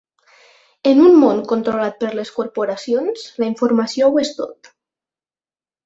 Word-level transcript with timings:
En 0.91 1.01
un 1.09 1.17
món 1.23 1.41
controlat 1.51 2.01
per 2.05 2.11
les 2.21 2.33
corporacions, 2.39 3.29
la 3.45 3.53
informació 3.53 4.11
ho 4.13 4.21
és 4.27 4.37
tot. 4.43 4.77